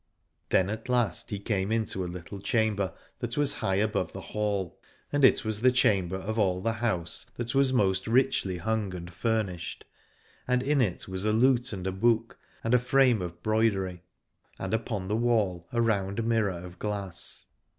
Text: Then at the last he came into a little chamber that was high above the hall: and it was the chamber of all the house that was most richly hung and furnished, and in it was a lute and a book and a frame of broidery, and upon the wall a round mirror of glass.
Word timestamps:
Then 0.49 0.71
at 0.71 0.85
the 0.85 0.93
last 0.93 1.29
he 1.29 1.37
came 1.37 1.71
into 1.71 2.03
a 2.03 2.09
little 2.09 2.39
chamber 2.39 2.91
that 3.19 3.37
was 3.37 3.53
high 3.61 3.75
above 3.75 4.13
the 4.13 4.19
hall: 4.33 4.79
and 5.13 5.23
it 5.23 5.45
was 5.45 5.61
the 5.61 5.71
chamber 5.71 6.15
of 6.15 6.39
all 6.39 6.59
the 6.59 6.73
house 6.81 7.27
that 7.35 7.53
was 7.53 7.71
most 7.71 8.07
richly 8.07 8.57
hung 8.57 8.95
and 8.95 9.13
furnished, 9.13 9.85
and 10.47 10.63
in 10.63 10.81
it 10.81 11.07
was 11.07 11.23
a 11.23 11.31
lute 11.31 11.71
and 11.71 11.85
a 11.85 11.91
book 11.91 12.39
and 12.63 12.73
a 12.73 12.79
frame 12.79 13.21
of 13.21 13.43
broidery, 13.43 14.01
and 14.57 14.73
upon 14.73 15.07
the 15.07 15.15
wall 15.15 15.67
a 15.71 15.79
round 15.83 16.23
mirror 16.25 16.49
of 16.65 16.79
glass. 16.79 17.45